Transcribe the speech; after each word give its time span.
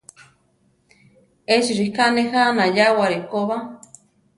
Échi 1.55 1.71
ríka 1.79 2.05
nejá 2.15 2.41
anayáwari 2.49 3.19
koba. 3.29 3.57